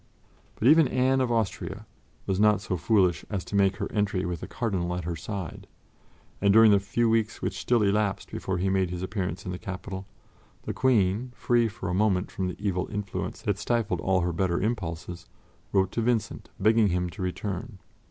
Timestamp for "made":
8.67-8.89